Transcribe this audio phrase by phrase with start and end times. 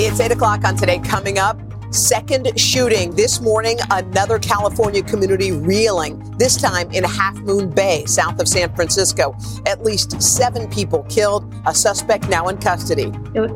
[0.00, 1.00] It's 8 o'clock on today.
[1.00, 1.60] Coming up,
[1.92, 3.78] second shooting this morning.
[3.90, 9.34] Another California community reeling, this time in Half Moon Bay, south of San Francisco.
[9.66, 13.12] At least seven people killed, a suspect now in custody.
[13.34, 13.50] It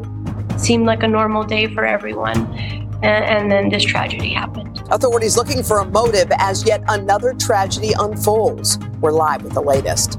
[0.60, 2.36] seemed like a normal day for everyone.
[3.04, 4.82] And, and then this tragedy happened.
[4.90, 8.80] Authorities looking for a motive as yet another tragedy unfolds.
[9.00, 10.18] We're live with the latest.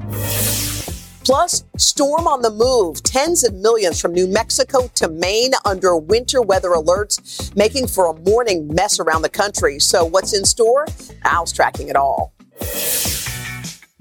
[1.24, 3.02] Plus, storm on the move.
[3.02, 8.20] Tens of millions from New Mexico to Maine under winter weather alerts, making for a
[8.22, 9.80] morning mess around the country.
[9.80, 10.86] So, what's in store?
[11.24, 12.34] Al's tracking it all.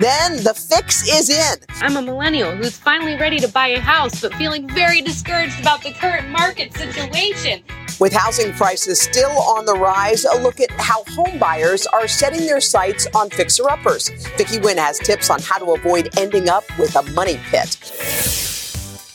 [0.02, 1.58] Then the fix is in.
[1.80, 5.80] I'm a millennial who's finally ready to buy a house, but feeling very discouraged about
[5.84, 7.62] the current market situation.
[8.00, 12.40] With housing prices still on the rise, a look at how home buyers are setting
[12.46, 14.08] their sights on fixer-uppers.
[14.36, 17.78] Vicky Nguyen has tips on how to avoid ending up with a money pit.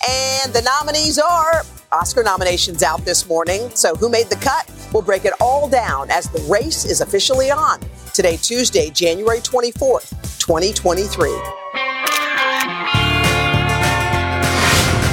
[0.08, 3.70] And the nominees are Oscar nominations out this morning.
[3.72, 4.72] So who made the cut?
[4.94, 7.82] We'll break it all down as the race is officially on.
[8.14, 11.30] Today, Tuesday, January 24th, 2023.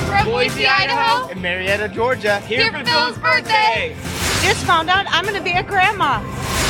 [0.07, 3.97] From Boise, Idaho, and Marietta, Georgia, here, here for Phil's birthday.
[4.43, 6.21] Just found out I'm going to be a grandma.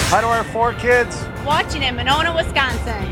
[0.08, 1.26] Hi to our four kids.
[1.44, 3.04] Watching in Monona, Wisconsin.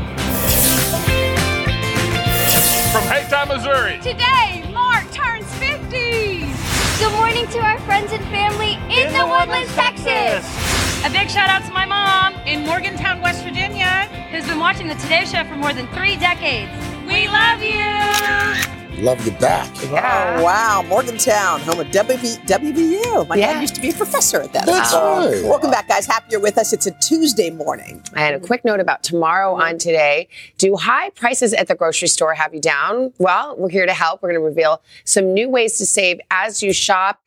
[2.89, 3.99] From Haytime, Missouri.
[4.01, 6.49] Today, Mark turns 50.
[6.97, 10.05] Good morning to our friends and family in, in the, the Woodlands, Texas.
[10.05, 10.73] Texas.
[11.05, 14.92] A big shout out to my mom in Morgantown, West Virginia, who's been watching the
[15.03, 16.71] Today Show for more than three decades.
[17.05, 18.72] We love you.
[18.99, 19.73] Love you back.
[19.85, 20.37] Yeah.
[20.37, 20.83] Oh, wow.
[20.87, 23.27] Morgantown, home of WV, WVU.
[23.27, 23.53] My yeah.
[23.53, 24.67] dad used to be a professor at that.
[24.67, 25.43] That's right.
[25.43, 26.05] Welcome back, guys.
[26.05, 26.73] Happy you're with us.
[26.73, 28.03] It's a Tuesday morning.
[28.15, 30.29] And a quick note about tomorrow on today.
[30.59, 33.11] Do high prices at the grocery store have you down?
[33.17, 34.21] Well, we're here to help.
[34.21, 37.19] We're going to reveal some new ways to save as you shop.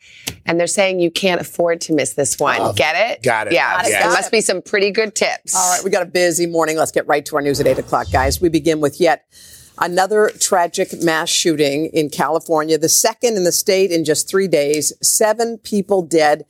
[0.47, 2.59] And they're saying you can't afford to miss this one.
[2.61, 3.25] Oh, Get it?
[3.25, 3.55] Got it.
[3.55, 3.79] Yeah.
[3.79, 3.91] Got it.
[3.91, 5.57] There must be some pretty good tips.
[5.57, 5.83] All right.
[5.83, 6.77] We got a busy morning.
[6.77, 8.41] Let's get right to our news at 8 o'clock, guys.
[8.41, 9.27] We begin with yet
[9.79, 14.93] Another tragic mass shooting in California, the second in the state in just three days.
[15.03, 16.47] Seven people dead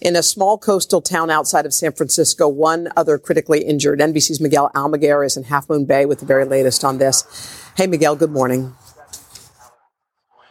[0.00, 3.98] in a small coastal town outside of San Francisco, one other critically injured.
[3.98, 7.72] NBC's Miguel Almaguer is in Half Moon Bay with the very latest on this.
[7.76, 8.74] Hey, Miguel, good morning.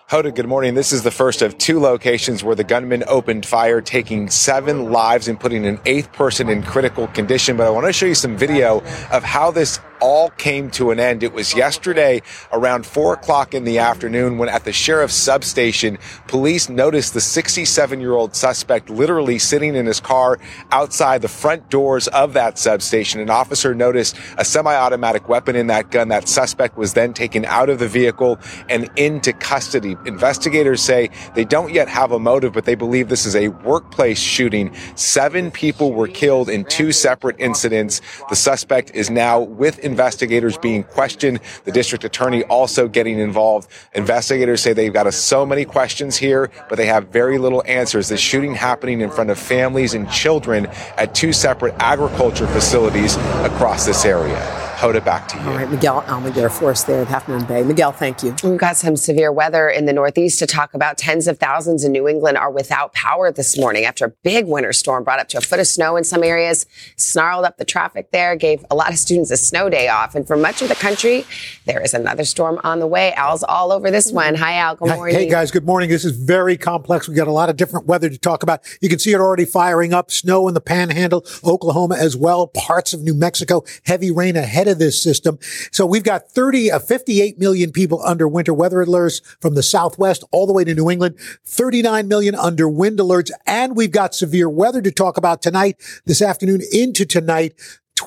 [0.09, 0.73] Hoda, good morning.
[0.73, 5.27] This is the first of two locations where the gunman opened fire, taking seven lives
[5.27, 7.57] and putting an eighth person in critical condition.
[7.57, 10.99] But I want to show you some video of how this all came to an
[10.99, 11.23] end.
[11.23, 12.21] It was yesterday
[12.51, 15.97] around four o'clock in the afternoon when at the sheriff's substation,
[16.27, 20.39] police noticed the 67 year old suspect literally sitting in his car
[20.71, 23.19] outside the front doors of that substation.
[23.21, 26.09] An officer noticed a semi-automatic weapon in that gun.
[26.09, 29.95] That suspect was then taken out of the vehicle and into custody.
[30.05, 34.19] Investigators say they don't yet have a motive, but they believe this is a workplace
[34.19, 34.73] shooting.
[34.95, 38.01] Seven people were killed in two separate incidents.
[38.29, 41.39] The suspect is now with investigators being questioned.
[41.63, 43.67] The district attorney also getting involved.
[43.95, 48.09] Investigators say they've got a, so many questions here, but they have very little answers.
[48.09, 53.85] The shooting happening in front of families and children at two separate agriculture facilities across
[53.87, 54.66] this area.
[54.77, 55.43] Hoda, back to you.
[55.43, 57.63] All right, Miguel Almaguer for us there at Half Moon Bay.
[57.63, 58.35] Miguel, thank you.
[58.43, 60.99] We've got some severe weather in the Northeast to talk about.
[60.99, 64.71] Tens of thousands in New England are without power this morning after a big winter
[64.73, 68.11] storm brought up to a foot of snow in some areas, snarled up the traffic
[68.11, 70.13] there, gave a lot of students a snow day off.
[70.13, 71.25] And for much of the country,
[71.65, 73.13] there is another storm on the way.
[73.13, 74.35] Al's all over this one.
[74.35, 74.75] Hi, Al.
[74.75, 75.15] Good morning.
[75.15, 75.49] Hey, guys.
[75.49, 75.89] Good morning.
[75.89, 77.09] This is very complex.
[77.09, 78.61] We got a lot of different weather to talk about.
[78.79, 80.11] You can see it already firing up.
[80.11, 83.63] Snow in the panhandle, Oklahoma as well, parts of New Mexico.
[83.83, 85.39] Heavy rain ahead of this system.
[85.71, 90.23] So we've got 30, uh, 58 million people under winter weather alerts from the Southwest
[90.31, 93.31] all the way to New England, 39 million under wind alerts.
[93.45, 97.53] And we've got severe weather to talk about tonight, this afternoon into tonight.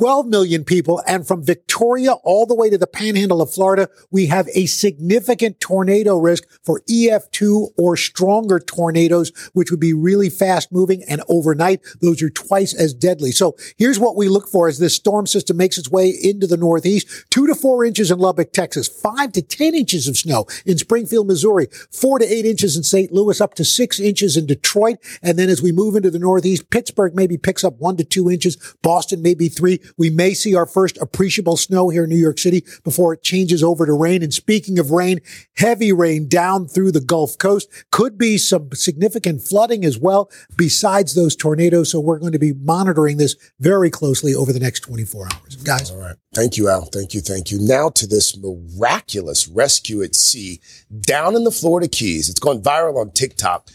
[0.00, 1.02] 12 million people.
[1.06, 5.60] And from Victoria all the way to the panhandle of Florida, we have a significant
[5.60, 11.82] tornado risk for EF2 or stronger tornadoes, which would be really fast moving and overnight.
[12.00, 13.30] Those are twice as deadly.
[13.30, 16.56] So here's what we look for as this storm system makes its way into the
[16.56, 17.26] Northeast.
[17.28, 21.26] Two to four inches in Lubbock, Texas, five to 10 inches of snow in Springfield,
[21.26, 23.12] Missouri, four to eight inches in St.
[23.12, 24.96] Louis, up to six inches in Detroit.
[25.22, 28.30] And then as we move into the Northeast, Pittsburgh maybe picks up one to two
[28.30, 29.78] inches, Boston maybe three.
[29.96, 33.62] We may see our first appreciable snow here in New York City before it changes
[33.62, 34.22] over to rain.
[34.22, 35.20] And speaking of rain,
[35.56, 41.14] heavy rain down through the Gulf Coast could be some significant flooding as well besides
[41.14, 41.90] those tornadoes.
[41.90, 45.56] So we're going to be monitoring this very closely over the next 24 hours.
[45.56, 45.90] Guys.
[45.90, 46.16] All right.
[46.34, 46.84] Thank you, Al.
[46.84, 47.20] Thank you.
[47.20, 47.58] Thank you.
[47.60, 50.60] Now to this miraculous rescue at sea
[51.00, 52.28] down in the Florida Keys.
[52.28, 53.68] It's gone viral on TikTok.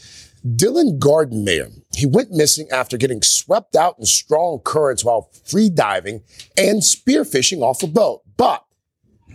[0.46, 6.22] Dylan Gardenmayer, he went missing after getting swept out in strong currents while free diving
[6.56, 8.22] and spearfishing off a boat.
[8.36, 8.64] But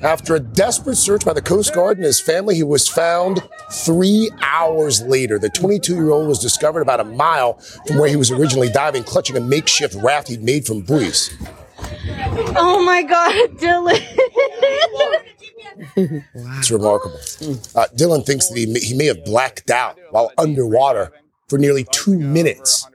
[0.01, 3.41] after a desperate search by the Coast Guard and his family, he was found
[3.71, 5.37] three hours later.
[5.37, 7.53] The 22 year old was discovered about a mile
[7.87, 11.29] from where he was originally diving, clutching a makeshift raft he'd made from buoys.
[12.55, 14.01] Oh my God, Dylan.
[15.95, 17.15] It's remarkable.
[17.75, 21.11] Uh, Dylan thinks that he may, he may have blacked out while underwater
[21.47, 22.87] for nearly two minutes.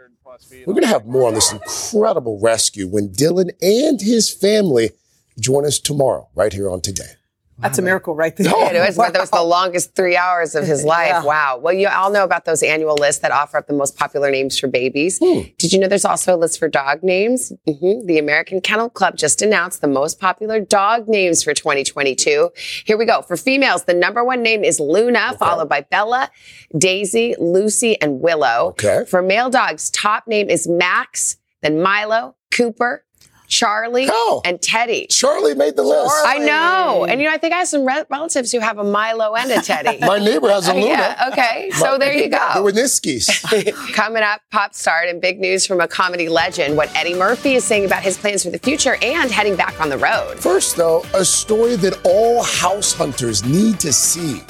[0.66, 4.90] We're going to have more on this incredible rescue when Dylan and his family
[5.38, 7.12] join us tomorrow, right here on Today.
[7.58, 8.46] That's a miracle right there.
[8.56, 11.08] Yeah, it was, but that was the longest three hours of his life.
[11.08, 11.24] Yeah.
[11.24, 11.58] Wow.
[11.62, 14.58] Well, you all know about those annual lists that offer up the most popular names
[14.58, 15.18] for babies.
[15.18, 17.52] Did you know there's also a list for dog names?
[17.66, 22.50] hmm The American Kennel Club just announced the most popular dog names for 2022.
[22.84, 23.22] Here we go.
[23.22, 26.30] For females, the number one name is Luna, followed by Bella,
[26.76, 28.68] Daisy, Lucy, and Willow.
[28.70, 29.04] Okay.
[29.08, 33.04] For male dogs, top name is Max, then Milo, Cooper,
[33.48, 34.08] Charlie,
[34.44, 35.06] and Teddy.
[35.08, 36.14] Charlie made the list.
[36.24, 37.06] I know.
[37.08, 39.50] And you know, I think I have some re- relatives who have a Milo and
[39.50, 39.98] a Teddy.
[40.06, 40.86] My neighbor has a Luna.
[40.86, 41.70] Yeah, okay.
[41.72, 42.38] So there you go.
[42.54, 42.64] The go.
[42.64, 43.92] Winniskis.
[43.94, 47.64] Coming up, pop star and big news from a comedy legend, what Eddie Murphy is
[47.64, 50.38] saying about his plans for the future and heading back on the road.
[50.38, 54.42] First, though, a story that all house hunters need to see.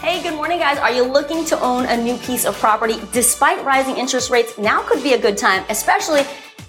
[0.00, 0.78] Hey, good morning, guys.
[0.78, 2.94] Are you looking to own a new piece of property?
[3.12, 6.22] Despite rising interest rates, now could be a good time, especially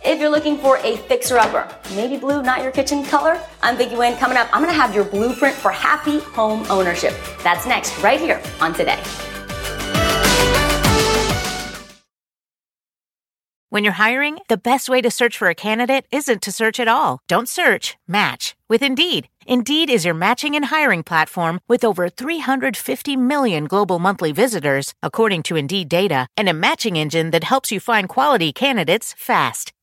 [0.07, 1.67] if you're looking for a fixer upper.
[1.93, 3.41] Maybe blue, not your kitchen color?
[3.61, 4.17] I'm Vicky Nguyen.
[4.17, 7.13] Coming up, I'm going to have your blueprint for happy home ownership.
[7.43, 8.99] That's next, right here on Today.
[13.69, 16.87] When you're hiring, the best way to search for a candidate isn't to search at
[16.87, 17.19] all.
[17.27, 19.27] Don't search, match with Indeed.
[19.45, 25.43] Indeed is your matching and hiring platform with over 350 million global monthly visitors, according
[25.43, 29.73] to Indeed data, and a matching engine that helps you find quality candidates fast.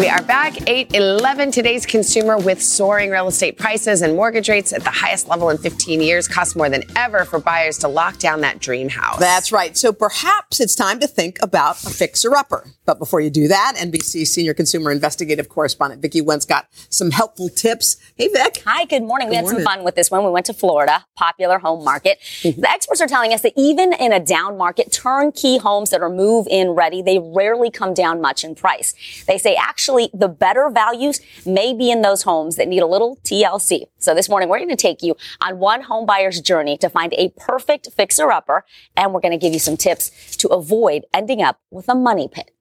[0.00, 4.82] We are back 811 today's consumer with soaring real estate prices and mortgage rates at
[4.82, 8.40] the highest level in 15 years costs more than ever for buyers to lock down
[8.40, 9.18] that dream house.
[9.18, 9.76] That's right.
[9.76, 12.70] So perhaps it's time to think about a fixer-upper.
[12.86, 17.50] But before you do that, NBC senior consumer investigative correspondent Vicky Nguyen's got some helpful
[17.50, 17.98] tips.
[18.16, 18.62] Hey, Vic.
[18.64, 19.28] Hi, good morning.
[19.28, 19.62] we had morning.
[19.62, 20.24] some fun with this one.
[20.24, 22.18] We went to Florida, popular home market.
[22.40, 22.62] Mm-hmm.
[22.62, 26.08] The experts are telling us that even in a down market, turnkey homes that are
[26.08, 28.94] move in ready, they rarely come down much in price.
[29.28, 29.56] They say
[29.90, 33.86] actually the better values may be in those homes that need a little TLC.
[33.98, 37.12] So this morning we're going to take you on one home buyer's journey to find
[37.14, 38.64] a perfect fixer upper
[38.96, 42.28] and we're going to give you some tips to avoid ending up with a money
[42.30, 42.52] pit.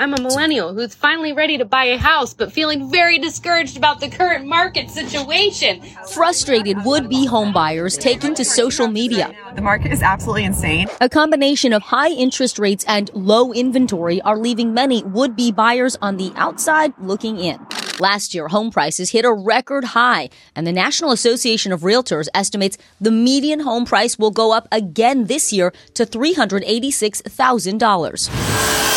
[0.00, 3.98] I'm a millennial who's finally ready to buy a house, but feeling very discouraged about
[3.98, 5.82] the current market situation.
[6.12, 9.34] Frustrated would be homebuyers taking to social media.
[9.56, 10.86] The market is absolutely insane.
[11.00, 15.96] A combination of high interest rates and low inventory are leaving many would be buyers
[16.00, 17.58] on the outside looking in.
[17.98, 22.78] Last year, home prices hit a record high, and the National Association of Realtors estimates
[23.00, 28.87] the median home price will go up again this year to $386,000.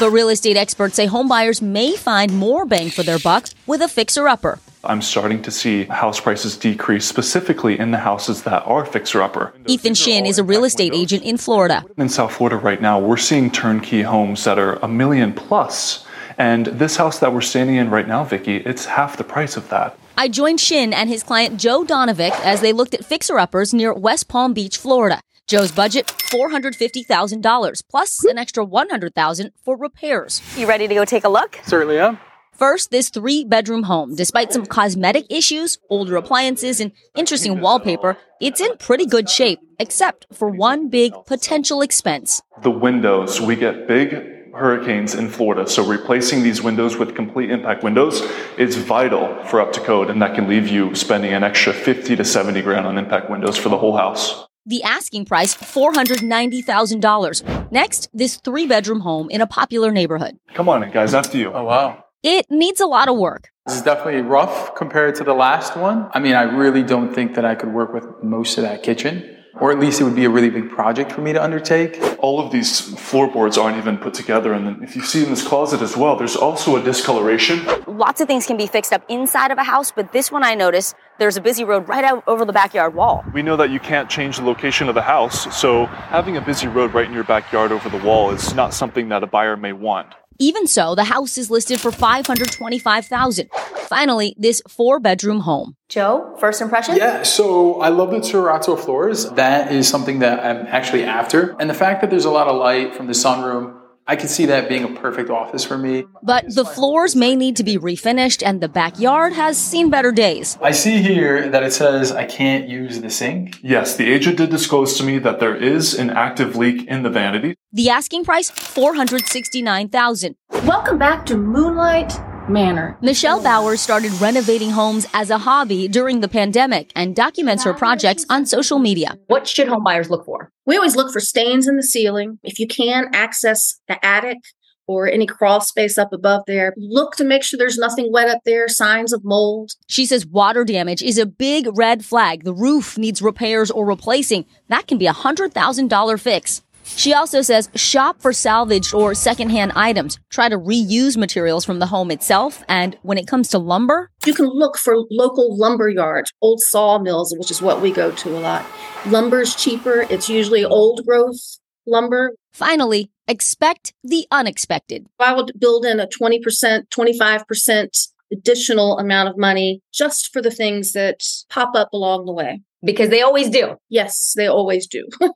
[0.00, 3.88] But real estate experts say homebuyers may find more bang for their buck with a
[3.88, 4.58] fixer upper.
[4.82, 9.52] I'm starting to see house prices decrease specifically in the houses that are fixer upper.
[9.66, 11.84] Ethan Shin is a real estate agent in Florida.
[11.98, 16.06] In South Florida right now, we're seeing turnkey homes that are a million plus.
[16.38, 19.68] And this house that we're standing in right now, Vicky, it's half the price of
[19.68, 19.98] that.
[20.16, 23.92] I joined Shin and his client Joe Donovic as they looked at fixer uppers near
[23.92, 25.20] West Palm Beach, Florida.
[25.46, 30.40] Joe's budget $450,000 plus an extra $100,000 for repairs.
[30.56, 31.58] You ready to go take a look?
[31.64, 32.18] Certainly am.
[32.60, 38.60] First, this three bedroom home, despite some cosmetic issues, older appliances, and interesting wallpaper, it's
[38.60, 42.42] in pretty good shape, except for one big potential expense.
[42.62, 44.12] The windows, we get big
[44.54, 45.68] hurricanes in Florida.
[45.70, 48.20] So replacing these windows with complete impact windows
[48.58, 52.14] is vital for up to code, and that can leave you spending an extra 50
[52.16, 54.46] to 70 grand on impact windows for the whole house.
[54.66, 57.72] The asking price, $490,000.
[57.72, 60.38] Next, this three bedroom home in a popular neighborhood.
[60.54, 61.50] Come on in, guys, after you.
[61.52, 62.04] Oh, wow.
[62.22, 63.48] It needs a lot of work.
[63.66, 66.10] This is definitely rough compared to the last one.
[66.12, 69.38] I mean, I really don't think that I could work with most of that kitchen.
[69.54, 72.00] Or at least it would be a really big project for me to undertake.
[72.18, 74.52] All of these floorboards aren't even put together.
[74.52, 77.66] And then if you see in this closet as well, there's also a discoloration.
[77.86, 80.54] Lots of things can be fixed up inside of a house, but this one I
[80.54, 83.24] noticed there's a busy road right out over the backyard wall.
[83.34, 86.66] We know that you can't change the location of the house, so having a busy
[86.66, 89.72] road right in your backyard over the wall is not something that a buyer may
[89.72, 90.14] want.
[90.42, 93.50] Even so, the house is listed for 525,000.
[93.88, 95.76] Finally, this four-bedroom home.
[95.90, 96.96] Joe, first impression?
[96.96, 99.28] Yeah, so I love the terrazzo floors.
[99.32, 101.54] That is something that I'm actually after.
[101.60, 103.79] And the fact that there's a lot of light from the sunroom,
[104.10, 106.04] I can see that being a perfect office for me.
[106.20, 110.58] But the floors may need to be refinished and the backyard has seen better days.
[110.60, 113.60] I see here that it says I can't use the sink.
[113.62, 117.10] Yes, the agent did disclose to me that there is an active leak in the
[117.10, 117.54] vanity.
[117.72, 120.34] The asking price, 469,000.
[120.64, 122.12] Welcome back to Moonlight
[122.52, 122.98] Manor.
[123.00, 128.26] Michelle Bauer started renovating homes as a hobby during the pandemic and documents her projects
[128.28, 129.16] on social media.
[129.28, 130.50] What should home buyers look for?
[130.66, 132.38] We always look for stains in the ceiling.
[132.42, 134.38] If you can access the attic
[134.86, 138.40] or any crawl space up above there, look to make sure there's nothing wet up
[138.44, 139.70] there, signs of mold.
[139.86, 142.42] She says water damage is a big red flag.
[142.42, 144.46] The roof needs repairs or replacing.
[144.68, 146.62] That can be a $100,000 fix.
[146.96, 150.18] She also says shop for salvaged or secondhand items.
[150.28, 152.62] Try to reuse materials from the home itself.
[152.68, 157.34] And when it comes to lumber, You can look for local lumber yards, old sawmills,
[157.38, 158.64] which is what we go to a lot.
[159.06, 160.06] Lumber's cheaper.
[160.10, 162.34] It's usually old growth lumber.
[162.52, 165.06] finally, expect the unexpected.
[165.18, 170.92] I would build in a 20%, 25% additional amount of money just for the things
[170.92, 172.60] that pop up along the way.
[172.82, 173.76] Because they always do.
[173.88, 175.06] Yes, they always do.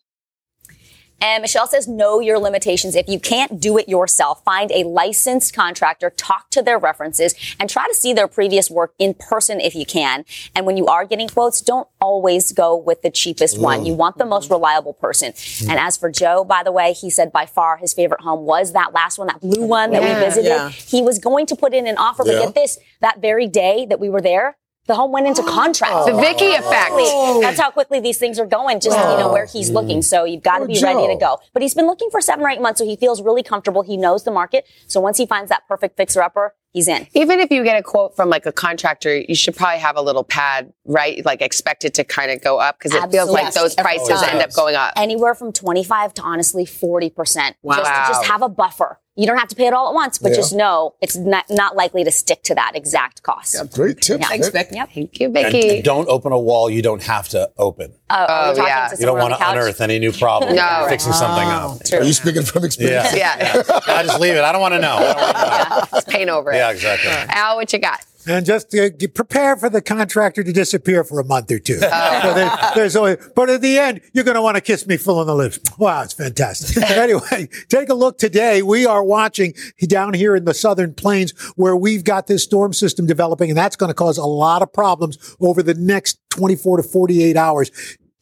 [1.25, 2.95] And Michelle says, know your limitations.
[2.95, 7.71] If you can't do it yourself, find a licensed contractor, talk to their references, and
[7.71, 10.27] try to see their previous work in person if you can.
[10.55, 13.87] And when you are getting quotes, don't always go with the cheapest one.
[13.87, 15.33] You want the most reliable person.
[15.33, 15.71] Mm.
[15.71, 18.75] And as for Joe, by the way, he said by far his favorite home was
[18.75, 20.19] that last one, that blue one that Yeah.
[20.19, 20.49] we visited.
[20.49, 20.69] Yeah.
[20.69, 22.41] He was going to put in an offer, but Yeah.
[22.45, 25.51] get this, that very day that we were there, the home went into oh.
[25.51, 26.07] contract.
[26.07, 26.59] The Vicky oh.
[26.59, 26.93] effect.
[26.93, 27.41] Quickly.
[27.41, 29.75] That's how quickly these things are going, just, you know, where he's oh.
[29.75, 30.03] looking.
[30.03, 31.41] So you've got to Oh, be ready to go.
[31.53, 33.83] But he's been looking for seven or eight months, so he feels really comfortable.
[33.83, 34.67] He knows the market.
[34.87, 37.07] So once he finds that perfect fixer upper, he's in.
[37.13, 40.03] Even if you get a quote from like a contractor, you should probably have a
[40.03, 41.25] little pad, right?
[41.25, 44.41] Like expect it to kind of go up because it feels like those prices end
[44.41, 44.95] up going up.
[44.97, 47.55] Anywhere from 25 to honestly 40%.
[47.63, 47.77] Wow.
[47.77, 49.01] Just, just have a buffer.
[49.17, 50.37] You don't have to pay it all at once, but Yeah.
[50.37, 53.55] just know it's not, not likely to stick to that exact cost.
[53.73, 54.21] Great tip.
[54.21, 54.29] Yeah.
[54.51, 54.69] Vic.
[54.73, 54.91] Yep.
[54.93, 55.77] Thank you, And, Vicky.
[55.77, 57.93] and don't open a wall you don't have to open.
[58.11, 58.89] Uh, Oh, talking yeah.
[58.89, 60.55] to You don't want to unearth any new problem.
[60.57, 60.87] No.
[60.89, 61.79] Fixing something up.
[62.01, 63.15] Are you speaking from experience?
[63.17, 63.37] Yeah.
[63.67, 63.81] yeah.
[63.87, 64.43] I just leave it.
[64.43, 64.97] I don't want to know.
[64.99, 66.57] I don't wanna Just paint over it.
[66.57, 67.11] Yeah, exactly.
[67.35, 68.01] Al, what you got?
[68.27, 71.79] And just uh, prepare for the contractor to disappear for a month or two.
[72.25, 74.97] So there- there's always, but at the end, you're going to want to kiss me
[74.97, 75.59] full on the lips.
[75.79, 76.83] Wow, it's fantastic.
[76.91, 78.63] anyway, take a look today.
[78.63, 79.53] We are watching
[79.87, 83.77] down here in the southern plains where we've got this storm system developing, and that's
[83.77, 87.71] going to cause a lot of problems over the next 24 to 48 hours.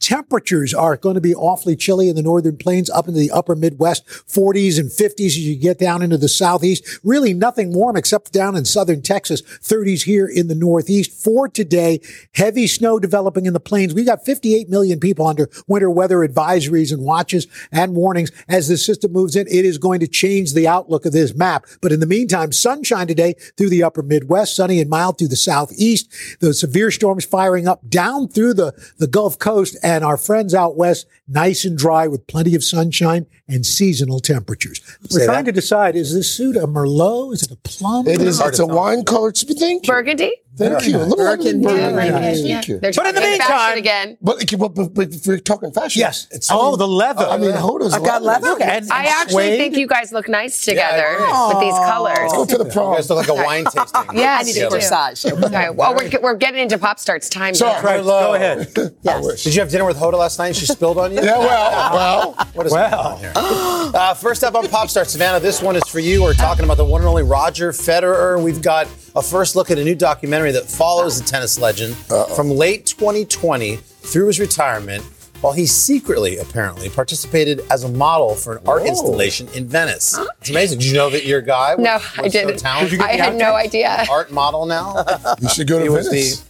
[0.03, 3.55] Temperatures are going to be awfully chilly in the northern plains, up into the upper
[3.55, 6.99] Midwest, 40s and 50s as you get down into the southeast.
[7.05, 11.23] Really nothing warm except down in southern Texas, 30s here in the northeast.
[11.23, 12.01] For today,
[12.35, 13.93] heavy snow developing in the plains.
[13.93, 18.29] We've got 58 million people under winter weather advisories and watches and warnings.
[18.49, 21.65] As the system moves in, it is going to change the outlook of this map.
[21.79, 25.37] But in the meantime, sunshine today through the upper Midwest, sunny and mild through the
[25.37, 26.11] southeast.
[26.41, 30.77] The severe storms firing up down through the, the Gulf Coast and our friends out
[30.77, 34.81] west, nice and dry with plenty of sunshine and seasonal temperatures.
[35.11, 35.51] We're Say trying that.
[35.51, 37.33] to decide, is this suit a Merlot?
[37.33, 38.07] Is it a plum?
[38.07, 38.39] It is.
[38.39, 39.37] It's a wine colored.
[39.37, 39.93] Thank you.
[39.93, 40.33] Burgundy?
[40.55, 40.97] Thank you.
[40.99, 41.63] Look at Burgundy.
[41.65, 41.93] Burgundy.
[42.11, 42.43] Burgundy.
[42.53, 42.79] Thank you.
[42.79, 44.17] They're But in the trying to meantime- again.
[44.21, 45.99] But, but, but, but if we're talking fashion.
[45.99, 46.25] Yes.
[46.29, 47.25] It's- oh, the leather.
[47.25, 48.49] I mean, Hoda's I got leather.
[48.49, 48.63] leather.
[48.63, 49.57] and, I actually suede.
[49.57, 51.25] think you guys look nice together agree.
[51.47, 52.31] with these colors.
[52.33, 52.93] Go to the You prom.
[52.95, 54.01] guys look like a wine tasting.
[54.13, 55.43] Yes, I need a you corsage.
[55.43, 57.55] Okay, well, we're, we're getting into pop starts time.
[57.55, 57.81] So- now.
[57.81, 58.71] Right, go ahead.
[59.09, 59.43] I wish.
[59.43, 61.21] Did you have dinner with Hoda last night and she spilled on you?
[61.23, 62.47] Yeah, well, well.
[62.53, 63.19] What is Well.
[63.19, 63.89] going on here?
[63.93, 66.23] Uh, first up on Pop Star, Savannah, this one is for you.
[66.23, 68.41] We're talking about the one and only Roger Federer.
[68.41, 71.95] We've got a first look at a new documentary that follows the tennis legend
[72.35, 75.03] from late 2020 through his retirement.
[75.41, 78.87] while he secretly, apparently, participated as a model for an art Whoa.
[78.87, 80.17] installation in Venice.
[80.39, 80.79] It's amazing.
[80.79, 82.59] Did you know that your guy was, No, was I didn't.
[82.59, 83.01] so talented?
[83.01, 84.05] I had no idea.
[84.09, 85.03] Art model now?
[85.41, 86.49] You should go to He was Venice.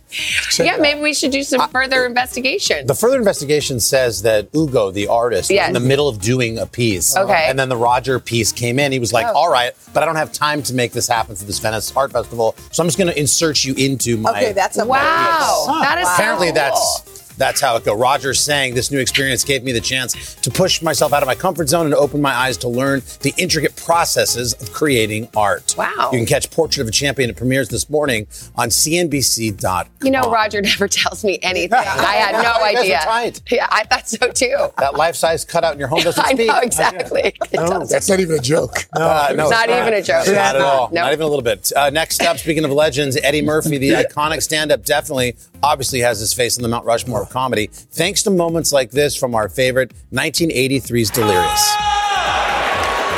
[0.58, 2.86] The- Yeah, maybe we should do some uh, further investigation.
[2.88, 6.66] The further investigation says that Ugo, the artist, was in the middle of doing a
[6.66, 7.16] piece.
[7.16, 7.46] Okay.
[7.48, 8.92] And then the Roger piece came in.
[8.92, 9.34] He was like, Oh.
[9.34, 12.12] all right, but I don't have time to make this happen for this Venice Art
[12.12, 12.56] Festival.
[12.72, 14.32] So I'm just going to insert you into my.
[14.32, 15.82] Okay, that's a Wow, piece.
[15.82, 16.54] that is so Apparently, cool.
[16.56, 17.96] that's that's how it go.
[17.98, 21.36] Roger's saying this new experience gave me the chance to push myself out of my
[21.36, 25.76] comfort zone and open my eyes to learn the intricate processes of creating art.
[25.78, 26.10] Wow.
[26.12, 27.30] You can catch Portrait of a Champion.
[27.30, 29.88] It premieres this morning on CNBC.com.
[30.04, 31.74] You know, Roger never tells me anything.
[31.78, 31.84] I
[32.16, 33.00] had no You guys were idea.
[33.04, 33.42] tight.
[33.52, 34.56] Yeah, I thought so too.
[34.78, 36.48] That life-size cutout in your home doesn't I speak.
[36.48, 37.22] know exactly.
[37.52, 37.90] It doesn't.
[37.90, 38.86] That's not even a joke.
[38.94, 40.28] Uh, no, Not it's even a joke.
[40.28, 40.88] Not at all.
[40.88, 40.94] Nope.
[40.94, 41.72] Not even a little bit.
[41.76, 46.34] Uh, next up, speaking of legends, Eddie Murphy, the iconic stand-up, definitely, obviously has his
[46.34, 51.10] face in the Mount Rushmore comedy, thanks to moments like this from our favorite 1983's
[51.10, 51.76] Delirious.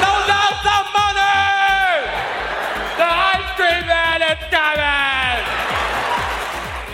[0.02, 2.06] Those out some money!
[2.98, 5.44] The ice cream man is coming!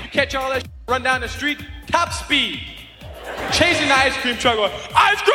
[0.04, 2.60] You catch all that run down the street, top speed.
[3.52, 5.32] Chasing the ice cream truck going, ice cream!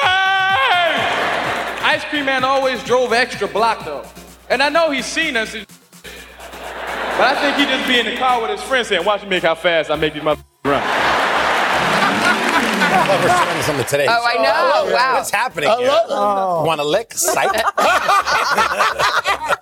[1.85, 4.05] Ice cream man always drove extra block though.
[4.51, 5.65] And I know he's seen us, but
[7.21, 9.43] I think he just be in the car with his friends saying, watch me make
[9.43, 10.83] how fast I make these mother run.
[13.07, 14.43] I love her showing us on the Today Oh, I Show.
[14.43, 14.95] know.
[14.95, 15.15] Wow.
[15.15, 15.87] What's happening I here?
[15.89, 16.67] love it.
[16.67, 17.13] Want to lick?
[17.13, 17.53] Psych.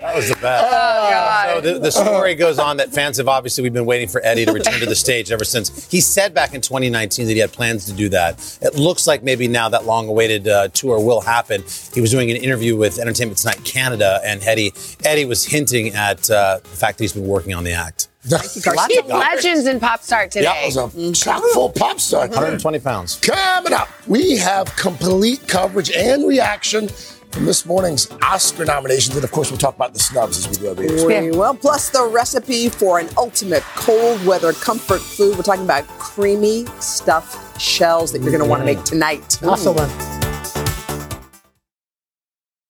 [0.00, 0.66] that was the best.
[0.66, 1.54] Oh, God.
[1.64, 4.44] So the, the story goes on that fans have obviously we've been waiting for Eddie
[4.44, 7.52] to return to the stage ever since he said back in 2019 that he had
[7.52, 8.58] plans to do that.
[8.62, 11.64] It looks like maybe now that long-awaited uh, tour will happen.
[11.92, 14.72] He was doing an interview with Entertainment Tonight Canada, and Eddie
[15.04, 18.08] Eddie was hinting at uh, the fact that he's been working on the act.
[18.28, 20.44] Lots of legends in pop star today.
[20.44, 22.28] That was a chock full pop star.
[22.28, 23.16] 120 pounds.
[23.16, 26.90] Coming up, we have complete coverage and reaction
[27.30, 29.14] from this morning's Oscar nominations.
[29.14, 30.74] And of course, we'll talk about the snubs as we go.
[30.74, 31.22] There.
[31.22, 31.54] We will.
[31.54, 35.36] Plus, the recipe for an ultimate cold weather comfort food.
[35.36, 38.84] We're talking about creamy stuffed shells that you're going to want to make mm.
[38.84, 39.38] tonight.
[39.42, 39.92] Excellent.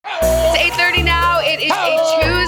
[0.04, 1.40] It's 8.30 now.
[1.40, 2.39] It is a Tuesday morning.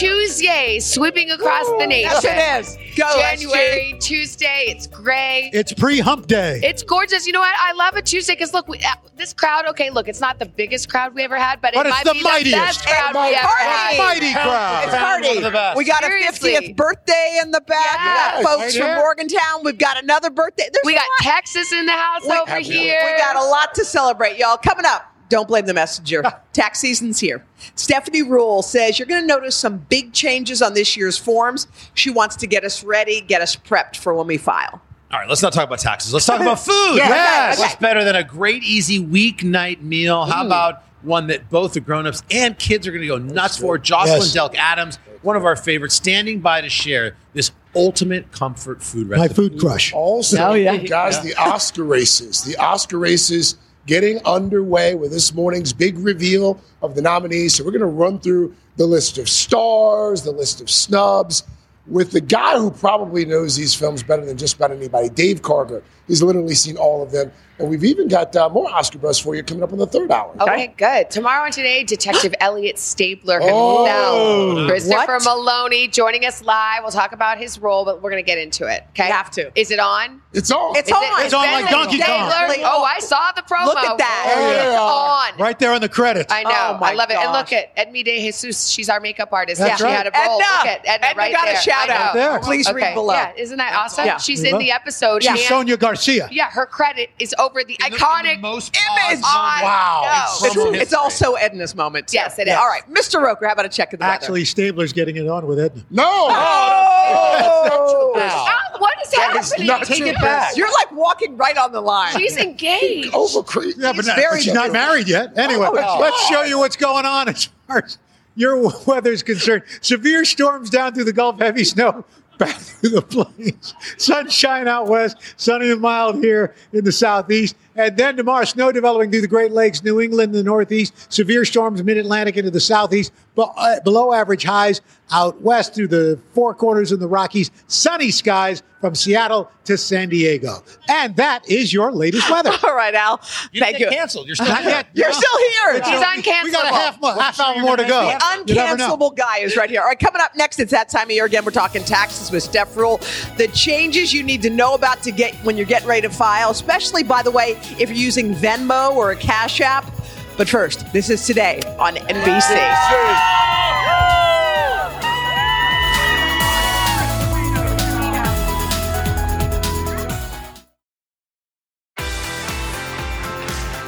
[0.00, 2.10] Tuesday sweeping across the nation.
[2.22, 2.96] Yes, it is.
[2.96, 4.64] Go, January, Tuesday.
[4.68, 5.50] It's gray.
[5.52, 6.60] It's pre-hump day.
[6.62, 7.26] It's gorgeous.
[7.26, 7.54] You know what?
[7.60, 9.66] I love a Tuesday because look, we, uh, this crowd.
[9.68, 12.04] Okay, look, it's not the biggest crowd we ever had, but, But it it's might
[12.06, 12.50] the be mightiest.
[12.56, 13.64] the best crowd we ever Party.
[13.64, 13.98] had.
[13.98, 14.84] Mighty crowd.
[14.84, 15.28] It's party.
[15.28, 15.76] One of the best.
[15.76, 16.54] We got Seriously.
[16.56, 17.98] a 50th birthday in the back.
[18.00, 18.38] Yes.
[18.38, 18.96] We got folks Right from.
[18.96, 19.64] Morgantown.
[19.64, 20.64] We've got another birthday.
[20.72, 21.32] There's We got lot.
[21.34, 23.00] Texas in the house We- over here.
[23.04, 24.56] We got a lot to celebrate, y'all.
[24.56, 26.22] Coming up, don't blame the messenger.
[26.52, 27.42] Tax season's here.
[27.76, 31.66] Stephanie Ruhle says you're going to notice some big changes on this year's forms.
[31.94, 34.82] She wants to get us ready, get us prepped for when we file.
[35.12, 36.12] All right, let's not talk about taxes.
[36.12, 36.96] Let's talk about food.
[36.96, 37.54] Yeah, yes.
[37.58, 37.62] okay.
[37.62, 40.24] What's better than a great, easy weeknight meal?
[40.26, 43.78] How about one that both the grown-ups and kids are going to go nuts for?
[43.78, 44.36] Jocelyn Yes.
[44.36, 49.28] Delk Adams, one of our favorites, standing by to share this ultimate comfort food recipe.
[49.28, 49.92] My food crush.
[49.92, 50.76] Also, Oh, yeah.
[50.76, 52.42] guys, the Oscar races.
[52.44, 57.54] The Oscar races getting underway with this morning's big reveal of the nominees.
[57.54, 61.42] So we're going to run through the list of stars, the list of snubs,
[61.86, 65.82] with the guy who probably knows these films better than just about anybody, Dave Karger.
[66.10, 67.30] He's literally seen all of them.
[67.60, 70.10] And we've even got uh, more Oscar buzz for you coming up in the third
[70.10, 70.34] hour.
[70.40, 71.10] Okay, good.
[71.10, 74.64] Tomorrow and today, Detective Elliot Stabler Oh.
[74.66, 75.22] Christopher What?
[75.22, 76.82] Meloni, joining us live.
[76.82, 78.84] We'll talk about his role, but we're going to get into it.
[78.90, 79.52] Okay, We have to.
[79.60, 80.22] Is it on?
[80.32, 80.74] It's on.
[80.76, 81.02] It's Is on.
[81.02, 82.30] it- It's on Ben like Donkey Kong.
[82.64, 83.66] Oh, I saw the promo.
[83.66, 84.34] Look at that.
[84.36, 84.70] Oh, Yeah.
[84.70, 85.40] It's on.
[85.44, 86.32] Right there on the credits.
[86.32, 86.50] I know.
[86.52, 87.18] Oh, my I love it.
[87.18, 88.68] And look at Edna De Jesus.
[88.68, 89.60] She's our makeup artist.
[89.60, 89.92] That's yeah, she right.
[89.92, 90.40] had a role.
[90.40, 90.56] Edna.
[90.58, 92.14] Look at Edna, Edna right got a shout out.
[92.14, 92.20] know.
[92.20, 92.38] There.
[92.40, 92.76] Please Okay.
[92.76, 93.12] read below.
[93.14, 94.06] Yeah, isn't that awesome?
[94.06, 94.16] Yeah.
[94.16, 95.22] She's in the episode.
[95.22, 95.32] Yeah.
[95.34, 95.99] She's and- Sonia Garcia.
[96.08, 99.22] Yeah, her credit is over the iconic most image.
[99.24, 100.36] awesome- Wow.
[100.42, 102.08] It's, it's also Edna's moment.
[102.08, 102.16] too.
[102.16, 102.54] Yes, it is.
[102.54, 103.20] All right, Mr.
[103.22, 104.14] Roker, how about a check of the weather?
[104.14, 105.82] Actually, Stabler's getting it on with Edna.
[105.90, 106.04] No.
[106.08, 107.96] Oh!
[108.22, 109.66] Ah, what is happening?
[109.66, 110.56] not Take it back.
[110.56, 112.12] You're like walking right on the line.
[112.16, 113.12] She's engaged.
[113.12, 113.74] Overcreep.
[113.78, 115.36] Yeah, but, not, very but she's not married yet.
[115.38, 117.98] Anyway, Oh, let's show you what's going on as far as
[118.36, 119.62] your weather's concerned.
[119.80, 122.04] Severe storms down through the Gulf, heavy snow
[122.40, 123.74] back through the plains.
[123.96, 127.54] Sunshine out west, sunny and mild here in the southeast.
[127.80, 131.82] And then tomorrow, snow developing through the Great Lakes, New England, the Northeast, severe storms
[131.82, 134.80] mid Atlantic into the Southeast, but uh, below average highs
[135.12, 140.08] out west through the four corners in the Rockies, sunny skies from Seattle to San
[140.08, 140.62] Diego.
[140.88, 142.52] And that is your latest weather.
[142.64, 143.20] All right, Al.
[143.52, 143.88] You Thank you.
[143.88, 144.26] canceled.
[144.26, 144.70] You're still Not here.
[144.70, 144.86] yet.
[144.94, 145.76] You're still here.
[145.76, 146.44] It's He's still- uncancelable.
[146.44, 148.00] We got a half, mo- half hour more to go.
[148.46, 148.96] The You never know.
[148.96, 149.80] uncancelable guy is right here.
[149.82, 151.44] All right, coming up next, it's that time of year again.
[151.44, 153.00] We're talking taxes with Steph Ruhle.
[153.36, 156.50] The changes you need to know about to get when you're getting ready to file,
[156.50, 159.92] especially, by the way, if you're using Venmo or a Cash App.
[160.36, 163.99] But first, this is today on NBC.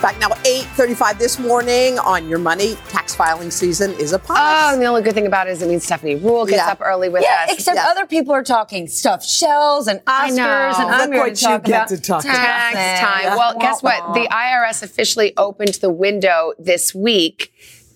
[0.03, 2.75] Back now, 8.35 this morning on Your Money.
[2.89, 4.73] Tax filing season is upon Oh, us.
[4.73, 6.73] and the only good thing about it is it means Stephanie Ruhle gets Yeah.
[6.73, 7.53] up early with yeah, us.
[7.55, 10.43] except other people are talking stuffed shells and Oscars, know.
[10.43, 12.37] and I'm Look what to you talk get about to talk tax
[12.75, 13.37] Tax time.
[13.39, 14.13] Well, guess what?
[14.15, 17.53] The IRS officially opened the window this week.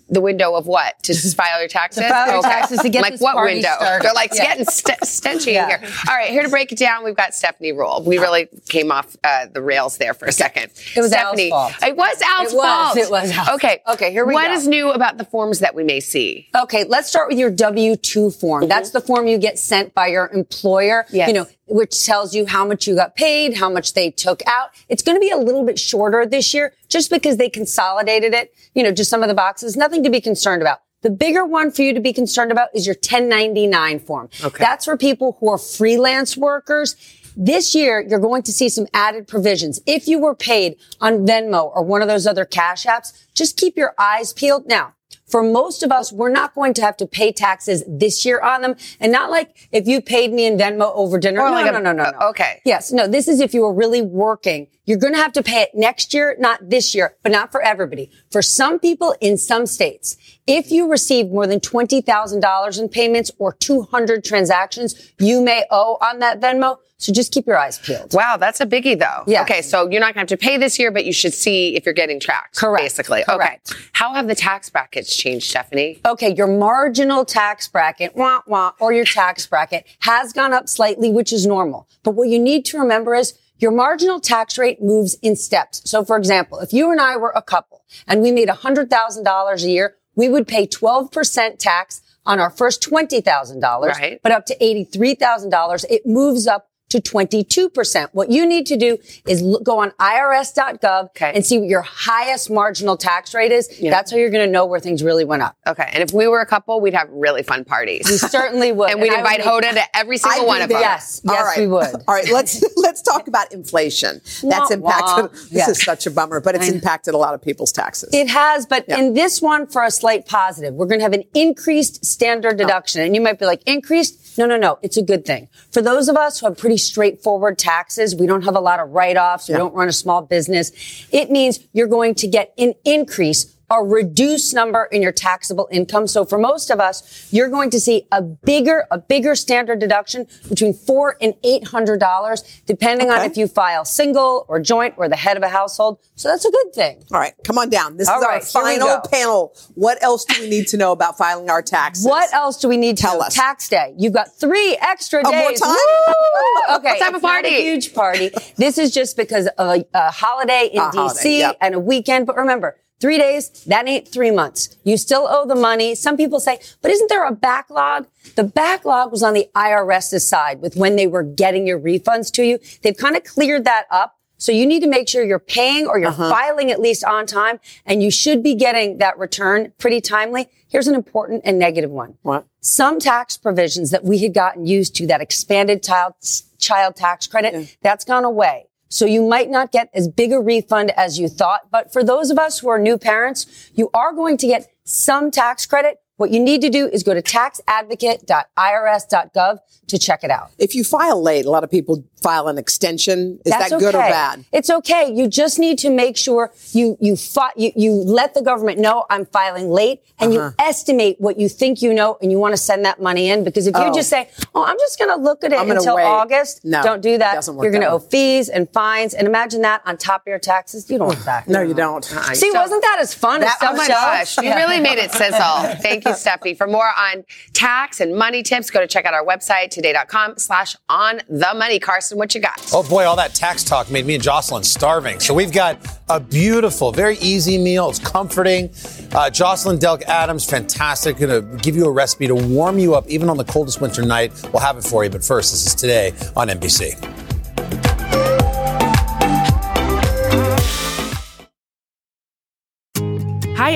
[0.09, 1.03] The window of what?
[1.05, 2.03] To just file your taxes?
[2.05, 3.69] To file your taxes, to get like what window?
[3.77, 4.05] started.
[4.07, 4.45] They're like Yeah.
[4.45, 5.65] getting st- stenchy Yeah.
[5.65, 5.91] in here.
[6.09, 8.05] All right, here to break it down, we've got Stephanie Ruhle.
[8.05, 10.71] We really came off uh, the rails there for a second.
[10.95, 11.51] It was Al's Stephanie.
[11.51, 11.73] fault.
[11.83, 12.97] It was Al's It was, fault.
[12.99, 13.49] it was Al's.
[13.57, 13.83] Okay.
[13.89, 14.53] Okay, here we What go.
[14.55, 16.49] is new about the forms that we may see?
[16.55, 18.69] Okay, let's start with your W 2 form.
[18.69, 21.27] That's the form you get sent by your employer, Yes.
[21.29, 24.71] you know, which tells you how much you got paid, how much they took out.
[24.89, 28.55] It's going to be a little bit shorter this year just because they consolidated it,
[28.75, 29.77] you know, just some of the boxes.
[29.77, 30.81] Nothing to be concerned about.
[31.03, 34.29] The bigger one for you to be concerned about is your 1099 form.
[34.43, 34.59] Okay.
[34.59, 36.97] That's for people who are freelance workers.
[37.37, 39.81] This year, you're going to see some added provisions.
[39.87, 43.77] If you were paid on Venmo or one of those other cash apps, just keep
[43.77, 44.67] your eyes peeled.
[44.67, 44.95] Now,
[45.27, 48.63] for most of us, we're not going to have to pay taxes this year on
[48.63, 48.77] them.
[49.01, 51.41] And not like if you paid me in Venmo over dinner.
[51.43, 52.29] Or no, like no, a- no, no, no.
[52.29, 52.61] okay.
[52.65, 52.93] Yes.
[52.93, 54.69] No, this is if you were really working.
[54.85, 57.61] You're going to have to pay it next year, not this year, but not for
[57.61, 58.09] everybody.
[58.31, 63.53] For some people in some states, if you received more than $20,000 in payments or
[63.53, 66.79] 200 transactions, you may owe on that Venmo.
[66.99, 68.15] So just keep your eyes peeled.
[68.15, 69.25] Wow, that's a biggie though.
[69.27, 69.43] Yes.
[69.43, 71.77] Okay, so you're not going to have to pay this year, but you should see
[71.77, 72.57] if you're getting tracked.
[72.57, 72.85] Correct.
[72.85, 73.23] Basically.
[73.25, 73.73] Correct.
[73.73, 73.83] Okay.
[73.93, 76.01] How have the tax brackets changed, Stephanie?
[76.05, 81.11] Okay, your marginal tax bracket, wah, wah, or your tax bracket has gone up slightly,
[81.11, 81.89] which is normal.
[82.03, 85.83] But what you need to remember is your marginal tax rate moves in steps.
[85.89, 89.71] So for example, if you and I were a couple and we made $100,000 a
[89.71, 93.63] year, we would pay 12% tax on our first $20,000.
[93.63, 94.21] Right.
[94.23, 96.69] But up to $83,000, it moves up
[97.01, 98.09] to 22%.
[98.13, 102.51] What you need to do is look, go on irs.gov and see what your highest
[102.51, 103.69] marginal tax rate is.
[103.81, 105.57] That's how you're going to know where things really went up.
[105.67, 105.89] Okay.
[105.93, 108.07] And if we were a couple, we'd have really fun parties.
[108.09, 108.91] We certainly would.
[108.93, 110.81] and we'd And I would invite make- Hoda to every single I'd one of them.
[110.81, 111.59] Yes, All yes, right.
[111.61, 111.95] we would.
[112.09, 114.21] All right, let's let's talk about inflation.
[114.43, 115.33] That's impacted.
[115.33, 115.71] This Yeah.
[115.71, 116.75] is such a bummer, but it's I know.
[116.75, 118.11] impacted a lot of people's taxes.
[118.13, 118.99] It has, but Yeah.
[119.01, 122.07] in this one, for a slight positive, we're going to have an increased Oh.
[122.07, 123.03] standard deduction.
[123.03, 124.21] And you might be like, increased?
[124.39, 124.79] No, no, no.
[124.83, 125.49] It's a good thing.
[125.71, 128.91] For those of us who have pretty straightforward taxes, we don't have a lot of
[128.91, 130.73] write-offs, we don't run a small business.
[131.13, 136.07] It means you're going to get an increase a reduced number in your taxable income.
[136.07, 140.27] So for most of us, you're going to see a bigger, a bigger standard deduction
[140.49, 145.09] between four and eight hundred dollars, depending on if you file single or joint or
[145.09, 145.99] the head of a household.
[146.15, 147.03] So that's a good thing.
[147.13, 147.97] All right, come on down.
[147.97, 149.55] This All is our right, here we final panel.
[149.75, 152.05] What else do we need to know about filing our taxes?
[152.07, 153.27] What else do we need to Tell know?
[153.27, 153.35] us.
[153.35, 153.95] Tax day.
[153.99, 155.61] You've got three extra Oh, days.
[155.61, 156.77] more time?
[156.79, 156.89] Okay.
[156.91, 157.49] Let's have a it's not party.
[157.63, 158.31] huge party.
[158.57, 161.57] This is just because of a, a holiday in A DC holiday, yep.
[161.61, 162.27] and a weekend.
[162.27, 164.77] But remember, three days, that ain't three months.
[164.85, 165.95] You still owe the money.
[165.95, 168.07] Some people say, but isn't there a backlog?
[168.35, 172.45] The backlog was on the IRS's side with when they were getting your refunds to
[172.45, 172.59] you.
[172.83, 174.15] They've kind of cleared that up.
[174.39, 176.29] So you need to make sure you're paying or you're Uh-huh.
[176.29, 180.49] filing at least on time and you should be getting that return pretty timely.
[180.69, 182.19] Here's an important and negative one.
[182.21, 182.45] What?
[182.61, 186.15] Some tax provisions that we had gotten used to, that expanded child,
[186.59, 188.67] child tax credit, that's gone away.
[188.97, 191.71] So you might not get as big a refund as you thought.
[191.71, 195.31] But for those of us who are new parents, you are going to get some
[195.31, 196.01] tax credit.
[196.17, 200.51] What you need to do is go to taxadvocate.irs.gov to check it out.
[200.59, 203.39] If you file late, a lot of people file an extension.
[203.45, 204.45] Is That's that good or bad?
[204.53, 205.13] It's okay.
[205.15, 209.05] You just need to make sure you you, fi- you you let the government know
[209.11, 210.51] I'm filing late, and Uh-huh.
[210.59, 213.45] you estimate what you think you know, and you want to send that money in.
[213.45, 213.93] Because if you Oh.
[213.95, 217.01] just say, "Oh, I'm just going to look at it until wait." August," No, don't
[217.03, 217.47] do that.
[217.47, 220.39] work You're going to owe fees and fines, and imagine that on top of your
[220.41, 220.91] taxes.
[220.91, 221.47] You don't want that.
[221.57, 222.05] No, you don't.
[222.05, 225.13] See, So- wasn't that as fun as That, oh my gosh, you really made it
[225.13, 225.77] sizzle.
[225.81, 226.55] Thank you, Stephanie.
[226.55, 230.77] For more on tax and money tips, go to check out our website, today.com slash
[230.89, 231.79] on the money.
[231.79, 232.71] Carson Carson, what you got?
[232.73, 235.19] Oh boy, all that tax talk made me and Jocelyn starving.
[235.19, 237.89] So we've got a beautiful, very easy meal.
[237.89, 238.71] It's comforting.
[239.13, 241.17] Uh, Jocelyn Delk Adams, fantastic.
[241.19, 244.33] Gonna give you a recipe to warm you up even on the coldest winter night.
[244.53, 245.11] We'll have it for you.
[245.11, 247.26] But first, this is today on NBC.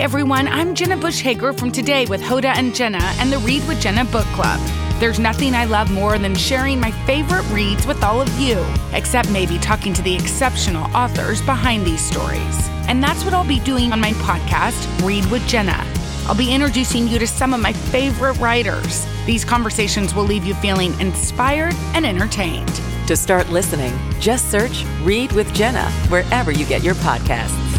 [0.01, 0.49] Everyone.
[0.49, 4.07] I'm Jenna Bush Hager from Today with Hoda and Jenna and the Read with Jenna
[4.07, 4.59] book club.
[4.99, 9.31] There's nothing I love more than sharing my favorite reads with all of you, except
[9.31, 12.69] maybe talking to the exceptional authors behind these stories.
[12.89, 15.87] And that's what I'll be doing on my podcast, Read with Jenna.
[16.27, 19.07] I'll be introducing you to some of my favorite writers.
[19.27, 22.81] These conversations will leave you feeling inspired and entertained.
[23.07, 27.69] To start listening, just search Read with Jenna wherever you get your podcasts.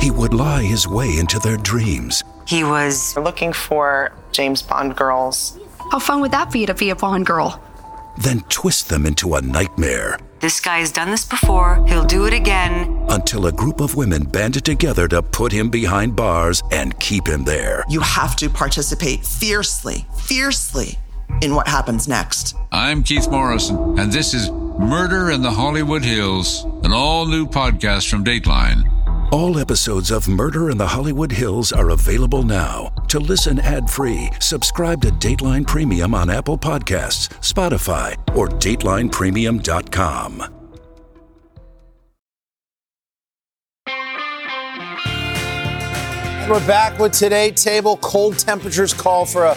[0.00, 2.22] He would lie his way into their dreams.
[2.46, 5.58] He was looking for James Bond girls.
[5.90, 7.60] How fun would that be to be a Bond girl?
[8.18, 12.32] Then twist them into a nightmare This guy has done this before, he'll do it
[12.32, 13.04] again.
[13.10, 17.44] until a group of women banded together to put him behind bars and keep him
[17.44, 17.84] there.
[17.88, 20.98] You have to participate fiercely, fiercely
[21.42, 22.54] in what happens next.
[22.72, 28.08] I'm Keith Morrison, and this is Murder in the Hollywood Hills, an all new podcast
[28.08, 28.84] from Dateline.
[29.32, 32.92] All episodes of Murder in the Hollywood Hills are available now.
[33.08, 40.38] To listen ad-free, subscribe to Dateline Premium on Apple Podcasts, Spotify, or datelinepremium.com.
[46.48, 47.96] We're back with Today Table.
[47.96, 49.56] Cold temperatures call for a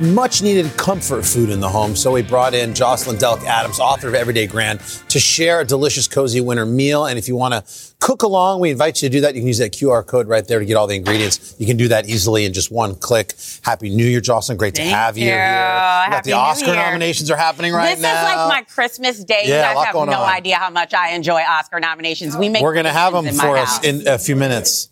[0.00, 1.94] much needed comfort food in the home.
[1.94, 4.80] So we brought in Jocelyn Delk Adams, author of Everyday Grand,
[5.10, 7.04] to share a delicious, cozy winter meal.
[7.04, 9.34] And if you want to cook along, we invite you to do that.
[9.34, 11.54] You can use that QR code right there to get all the ingredients.
[11.58, 13.34] You can do that easily in just one click.
[13.62, 14.58] Happy New Year, Jocelyn.
[14.58, 15.30] Great to Thank have you, you.
[15.30, 15.38] here.
[15.38, 16.76] Happy the New Oscar Year.
[16.76, 18.12] nominations are happening right this now.
[18.24, 19.42] This is like my Christmas day.
[19.44, 20.34] Yeah, you guys have no on.
[20.34, 22.36] idea how much I enjoy Oscar nominations.
[22.36, 23.84] We make We're going to have them for us house.
[23.84, 24.88] in a few minutes.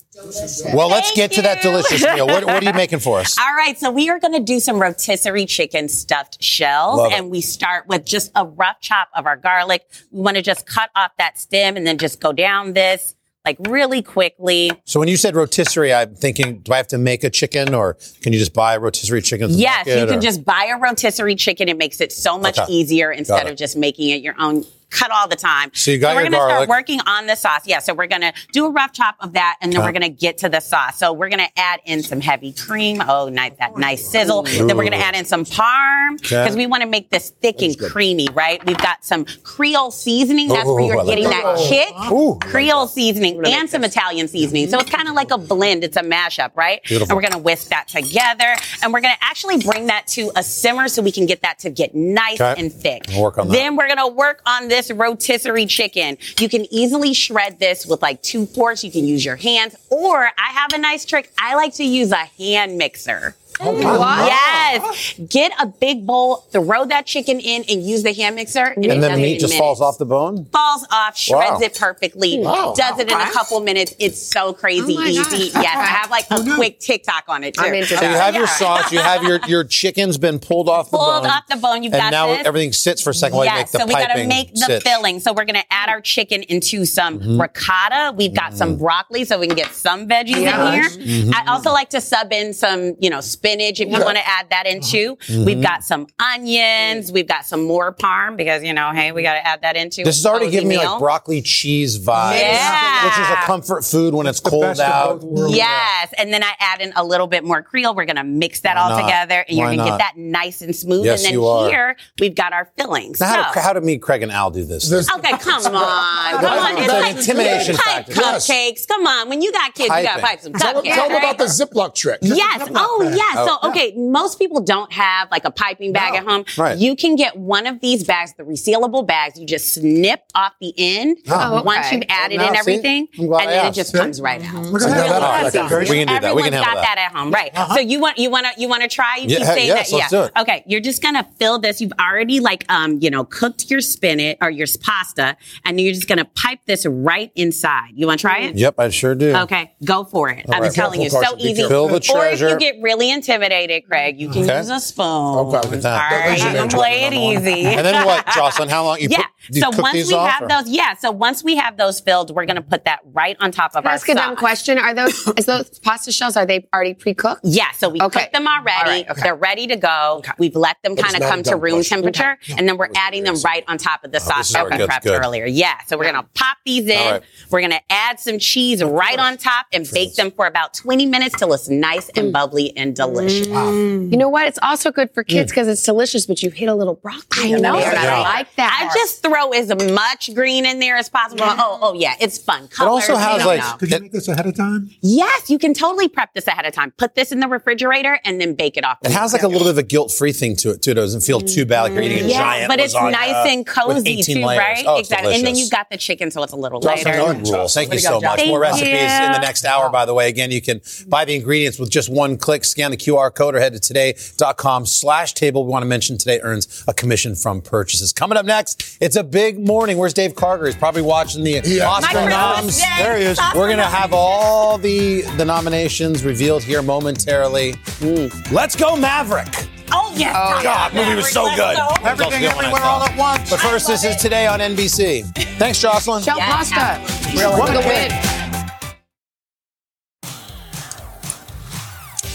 [0.74, 2.26] Well, let's get to that delicious meal.
[2.26, 3.38] What, what are you making for us?
[3.40, 7.18] All right, so we are going to do some rotisserie chicken stuffed shells, Love it.
[7.18, 9.87] and we start with just a rough chop of our garlic.
[10.11, 13.57] We want to just cut off that stem and then just go down this like
[13.61, 14.70] really quickly.
[14.85, 17.94] So when you said rotisserie, I'm thinking, do I have to make a chicken or
[18.20, 19.48] can you just buy a rotisserie chicken?
[19.50, 21.68] Yes, you can or- just buy a rotisserie chicken.
[21.68, 22.70] It makes it so much Okay.
[22.72, 24.64] easier instead of just making it your own.
[24.90, 25.70] Cut all the time.
[25.74, 26.55] So you got we're your gonna garlic.
[26.64, 27.66] start working on the sauce.
[27.66, 29.88] Yeah, so we're gonna do a rough chop of that, and then Okay.
[29.88, 30.98] we're gonna get to the sauce.
[30.98, 33.03] So we're gonna add in some heavy cream.
[33.07, 34.44] Oh, nice that nice sizzle.
[34.44, 36.42] Then we're gonna add in some parm Okay.
[36.42, 38.64] because we want to make this thick and creamy, right?
[38.64, 40.48] We've got some Creole seasoning.
[40.48, 41.57] That's where Ooh, I you're getting that.
[41.57, 41.94] that kick.
[42.11, 42.38] Ooh.
[42.40, 44.68] Creole seasoning and some Italian seasoning.
[44.70, 45.85] So it's kind of like a blend.
[45.85, 46.83] It's a mashup, right?
[46.85, 47.12] Beautiful.
[47.12, 50.88] And we're gonna whisk that together, and we're gonna actually bring that to a simmer
[50.88, 52.59] so we can get that to get nice Okay.
[52.61, 53.03] and thick.
[53.11, 53.53] We'll work on that.
[53.55, 56.16] Then we're gonna work on this rotisserie chicken.
[56.38, 58.84] You can easily shred this with like two forks.
[58.84, 61.32] You can use your hands, or I have a nice trick.
[61.38, 63.34] I like to use a hand mixer.
[63.60, 64.26] Wow.
[64.26, 65.14] Yes.
[65.28, 68.64] Get a big bowl, throw that chicken in, and use the hand mixer.
[68.64, 70.44] and it then the meat just minutes falls off the bone?
[70.46, 71.58] falls off, shreds Wow.
[71.60, 72.74] it perfectly, Wow.
[72.76, 73.94] does it in a couple minutes.
[73.98, 75.50] It's so crazy Oh easy.
[75.50, 75.62] gosh.
[75.62, 77.84] Yes, I have like a quick TikTok on it too.
[77.86, 81.20] So you have your sauce, you have your, your chicken's been pulled off the bone.
[81.22, 81.82] Pulled off the bone.
[81.82, 82.46] You've and got now this.
[82.46, 84.60] everything sits for a second while you make yes, the so we gotta make the
[84.60, 84.82] sit.
[84.82, 85.20] filling.
[85.20, 87.40] So we're gonna add our chicken into some Mhm.
[87.40, 88.12] ricotta.
[88.16, 90.72] We've got some broccoli, so we can get some veggies Yeah.
[90.74, 90.90] in here.
[90.90, 91.34] Mhm.
[91.34, 94.50] I also like to sub in some, you know, spinach if you want to add
[94.50, 95.16] that in too.
[95.28, 95.44] Mhm.
[95.46, 97.11] We've got some onions.
[97.12, 100.02] We've got some more parm because you know, hey, we got to add that into.
[100.04, 100.90] This is already cozy giving me meal.
[100.92, 102.40] like broccoli cheese vibes.
[102.40, 103.04] Yeah.
[103.04, 105.22] Which is a comfort food when it's cold out.
[105.48, 107.94] Yes, and then I add in a little bit more Creole.
[107.94, 109.02] We're gonna mix that Why all not?
[109.02, 109.88] together, and you're gonna not?
[109.90, 111.04] get that nice and smooth.
[111.04, 111.68] Yes, and then you are.
[111.68, 113.20] here we've got our fillings.
[113.20, 114.90] Now, how, So- do, how do me, Craig, and Al do this?
[114.92, 116.38] Okay, come on.
[116.38, 116.72] Come on.
[116.78, 118.12] It's It's like intimidation pipe factor.
[118.12, 118.87] cupcakes.
[118.87, 119.28] Come on.
[119.28, 120.94] When you got kids, you got to pipe some Tell them- cupcakes.
[120.94, 121.34] tell them right?
[121.34, 122.18] about the Ziploc trick.
[122.22, 122.68] Yes.
[122.74, 123.11] Oh,
[123.46, 123.53] yeah.
[123.53, 123.59] Oh.
[123.62, 126.44] So, okay, most people don't have like a piping bag at home.
[126.57, 126.77] Right.
[126.79, 129.38] You can get one of these bags, the resealable bags.
[129.38, 131.96] You just snip off the end Oh, once okay.
[131.96, 133.98] you've added Now, in everything, I'm and I then it just See?
[133.98, 134.64] comes right out.
[134.66, 135.03] Look at that.
[135.09, 135.83] Really All right.
[135.83, 135.92] easy.
[135.92, 136.35] We can do that.
[136.37, 136.94] We can Everyone's handle got that.
[136.96, 137.51] that at home, right?
[137.57, 137.74] Uh-huh.
[137.74, 139.16] So you want you want to you want to try?
[139.16, 139.96] You Yeah, keep saying yes, that.
[139.96, 140.18] let's yeah.
[140.20, 140.33] do it.
[140.40, 140.64] Okay.
[140.66, 141.81] You're just gonna fill this.
[141.81, 146.09] You've already like um you know cooked your spinach or your pasta, and you're just
[146.09, 147.90] gonna pipe this right inside.
[147.94, 148.57] You want to try it?
[148.57, 149.35] Yep, I sure do.
[149.37, 150.44] Okay, go for it.
[150.48, 150.72] All I'm right.
[150.72, 151.66] telling you, so easy.
[151.66, 152.46] Fill the treasure.
[152.46, 154.56] Or if you get really intimidated, Craig, you can Okay.
[154.58, 155.04] use a spoon.
[155.06, 156.12] Okay, look at that.
[156.12, 157.66] All right, Easy, you can play it easy.
[157.66, 158.68] And then what, Jocelyn?
[158.68, 159.18] How long you yeah.
[159.18, 160.94] put you so cook once these we off, have or- those, yeah.
[160.94, 163.87] So once we have those filled, we're gonna put that right on top of Can
[163.87, 164.78] I our ask a dumb question?
[164.78, 166.37] Are those is those pasta shells?
[166.37, 167.40] Are they already pre-cooked?
[167.44, 168.20] Yeah, so we Okay.
[168.20, 168.78] cooked them already.
[168.78, 169.22] All right, okay.
[169.22, 170.22] They're ready to go.
[170.38, 171.98] We've let them kind of come to room question.
[171.98, 172.54] temperature, Okay.
[172.58, 175.02] and then we're adding them right on top of the sauce is that we prepped
[175.02, 175.20] good.
[175.24, 175.46] earlier.
[175.46, 176.98] Yeah, so we're gonna pop these in.
[176.98, 177.22] All right.
[177.50, 181.37] We're gonna add some cheese right on top and bake them for about 20 minutes
[181.38, 182.32] till it's nice and mm.
[182.32, 183.46] bubbly and delicious.
[183.46, 184.11] Mm.
[184.11, 184.46] You know what?
[184.46, 185.54] It's also good for kids mm.
[185.54, 187.44] because it's delicious, but you hit a little broccoli.
[187.52, 187.78] I in know.
[187.78, 188.88] there, and I like that.
[188.90, 191.44] I just throw as much green in there as possible.
[191.44, 192.64] Oh, oh yeah, it's fun.
[192.64, 193.77] It also Colors, has, don't like- know.
[193.79, 194.90] Could you make this ahead of time?
[195.01, 196.92] Yes, you can totally prep this ahead of time.
[196.92, 198.98] Put this in the refrigerator and then bake it off.
[199.03, 200.92] It has like a little bit of a guilt-free thing to it too.
[200.92, 202.31] It doesn't feel too bad like you're eating a mm-hmm.
[202.31, 204.59] yeah, giant but it's nice and cozy too, layers.
[204.59, 204.85] right?
[204.87, 205.35] Oh, it's exactly.
[205.35, 207.18] And then you've got the chicken, so it's a little Jocelyn lighter.
[207.18, 207.74] Garden rules.
[207.74, 208.22] Thank you so go, much.
[208.22, 208.48] Jocelyn.
[208.48, 208.94] More recipes you.
[208.94, 210.29] in the next hour, by the way.
[210.29, 212.64] Again, you can buy the ingredients with just one click.
[212.64, 215.64] Scan the QR code or head to today.com slash table.
[215.64, 218.12] We want to mention today earns a commission from purchases.
[218.12, 219.98] Coming up next, it's a big morning.
[219.98, 220.66] Where's Dave Karger?
[220.66, 222.61] He's probably watching the Oscar noms.
[222.61, 222.98] Christmas.
[222.98, 223.38] There he is.
[223.54, 227.72] We're going to have all the, the nominations revealed here momentarily.
[228.00, 228.52] Mm.
[228.52, 229.68] Let's go Maverick.
[229.90, 230.35] Oh, yes.
[230.37, 231.76] Oh, God, movie was so good.
[232.04, 233.50] Everything, everywhere, all at once.
[233.50, 235.24] But first, this is today on NBC.
[235.59, 236.22] Thanks, Jocelyn.
[236.22, 237.00] Shell pasta.
[237.35, 238.47] What For the win.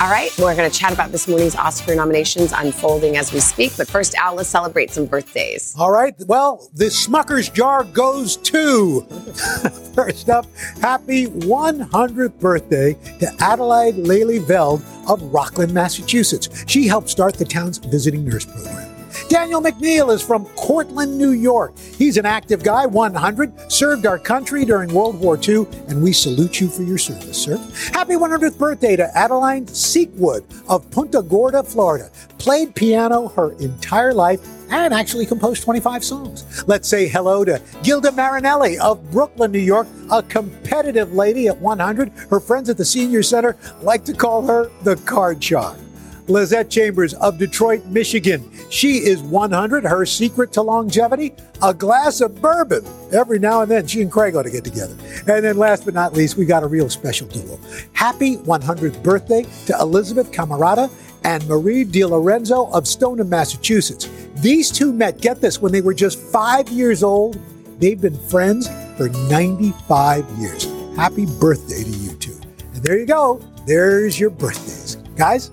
[0.04, 3.72] All right, we're going to chat about this morning's Oscar nominations unfolding as we speak.
[3.78, 5.74] But first, Al, let's celebrate some birthdays.
[5.80, 6.14] All right.
[6.28, 9.00] Well, the Smucker's jar goes to.
[9.96, 10.46] First up,
[10.82, 16.50] happy 100th birthday to Adelaide Laley Veld of Rockland, Massachusetts.
[16.68, 18.93] She helped start the town's visiting nurse program.
[19.30, 21.78] Daniel McNeil is from Cortland, New York.
[21.78, 26.60] He's an active guy, 100, served our country during World War II, and we salute
[26.60, 27.58] you for your service, sir.
[27.94, 32.10] Happy 100th birthday to Adeline Seekwood of Punta Gorda, Florida.
[32.38, 36.64] Played piano her entire life and actually composed 25 songs.
[36.68, 42.10] Let's say hello to Gilda Marinelli of Brooklyn, New York, a competitive lady at 100.
[42.30, 45.78] Her friends at the Senior Center like to call her the card shark.
[46.28, 48.50] Lizette Chambers of Detroit, Michigan.
[48.70, 49.84] She is 100.
[49.84, 51.34] Her secret to longevity?
[51.62, 52.86] A glass of bourbon.
[53.12, 54.96] Every now and then, she and Craig ought to get together.
[55.28, 57.60] And then last but not least, we got a real special duo.
[57.94, 60.90] Happy 100th birthday to Elizabeth Camarada
[61.24, 64.10] and Marie DiLorenzo of Stoneham, Massachusetts.
[64.36, 67.40] These two met, get this, when they were just five years old.
[67.80, 70.66] They've been friends for 95 years.
[70.96, 72.40] Happy birthday to you two.
[72.74, 73.42] And there you go.
[73.66, 74.96] There's your birthdays.
[75.16, 75.52] Guys,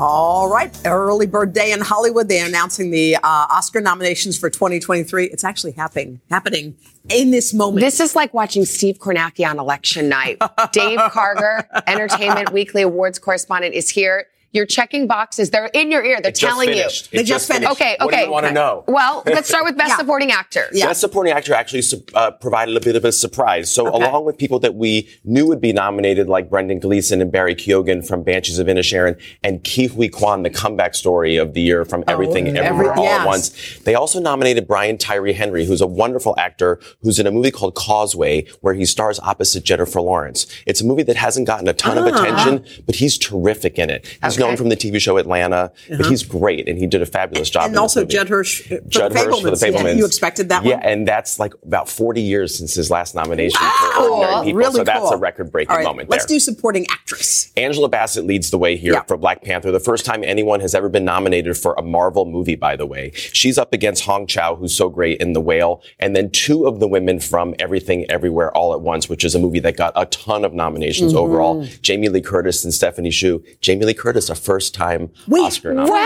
[0.00, 2.28] All right, early bird day in Hollywood.
[2.28, 5.24] They're announcing the uh, Oscar nominations for 2023.
[5.24, 6.76] It's actually happening, happening
[7.08, 7.80] in this moment.
[7.80, 10.38] This is like watching Steve Kornacki on election night.
[10.72, 14.28] Dave Karger, Entertainment Weekly Awards correspondent, is here.
[14.52, 15.50] You're checking boxes.
[15.50, 16.20] They're in your ear.
[16.22, 17.12] They're It just telling finished.
[17.12, 17.20] you.
[17.20, 17.70] It just finished.
[17.72, 18.04] Okay, okay.
[18.04, 18.54] What do you wanna okay.
[18.54, 18.84] know?
[18.88, 20.68] Well, let's start with Best Supporting Actor.
[20.72, 20.86] Yeah.
[20.86, 21.82] Best supporting actor actually
[22.14, 23.70] uh, provided a bit of a surprise.
[23.70, 27.54] So, along with people that we knew would be nominated, like Brendan Gleeson and Barry
[27.54, 31.84] Keoghan from Banshees of Inisherin, and Ke Huy Quan, the comeback story of the year
[31.84, 33.20] from Everything every- Everywhere All yes.
[33.20, 33.78] at Once.
[33.84, 37.74] They also nominated Brian Tyree Henry, who's a wonderful actor who's in a movie called
[37.74, 40.46] Causeway, where he stars opposite Jennifer Lawrence.
[40.66, 42.08] It's a movie that hasn't gotten a ton of Ah.
[42.18, 44.06] attention, but he's terrific in it.
[44.24, 46.10] He's known from the TV show Atlanta, but Uh-huh.
[46.10, 47.66] he's great, and he did a fabulous job.
[47.66, 48.04] and also.
[48.04, 49.84] Judd Hirsch for Judd the Hirsch for the Fabelmans.
[49.84, 50.82] Yeah, You expected that yeah, one?
[50.84, 53.90] and that's like about 40 years since his last nomination Wow.
[53.94, 54.58] for Ordinary People.
[54.58, 55.10] Really so that's cool.
[55.10, 56.36] a record-breaking right, moment Let's there.
[56.36, 57.50] do supporting actress.
[57.56, 59.70] Angela Bassett leads the way here for Black Panther.
[59.72, 63.12] The first time anyone has ever been nominated for a Marvel movie, by the way.
[63.14, 66.80] She's up against Hong Chau, who's so great in The Whale, and then two of
[66.80, 70.06] the women from Everything Everywhere All at Once, which is a movie that got a
[70.06, 71.16] ton of nominations Mhm.
[71.18, 71.66] overall.
[71.82, 73.42] Jamie Lee Curtis and Stephanie Hsu.
[73.60, 75.92] Jamie Lee Curtis, a first-time Oscar nominee.
[75.92, 76.00] Wow!